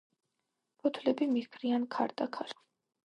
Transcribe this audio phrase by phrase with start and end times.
[0.83, 2.57] ფოთლები მიჰქრიან ქარდაქარ.